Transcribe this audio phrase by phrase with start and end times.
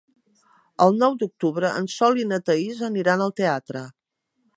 [0.85, 3.85] El nou d'octubre en Sol i na Thaís aniran al teatre.